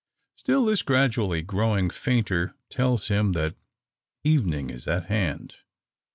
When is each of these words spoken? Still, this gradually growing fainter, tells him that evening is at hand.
Still, 0.35 0.65
this 0.65 0.81
gradually 0.81 1.43
growing 1.43 1.91
fainter, 1.91 2.55
tells 2.71 3.09
him 3.09 3.33
that 3.33 3.53
evening 4.23 4.71
is 4.71 4.87
at 4.87 5.05
hand. 5.05 5.57